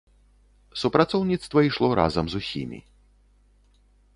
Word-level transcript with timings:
Супрацоўніцтва 0.83 1.59
ішло 1.69 1.87
разам 2.01 2.25
з 2.35 2.41
усімі. 2.45 2.79